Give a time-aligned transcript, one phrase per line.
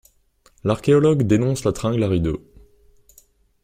[0.63, 2.41] L'archéologue dénonce la tringle à rideaux.